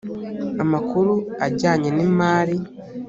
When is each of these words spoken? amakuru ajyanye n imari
amakuru 0.63 1.13
ajyanye 1.47 1.89
n 1.97 1.99
imari 2.07 2.57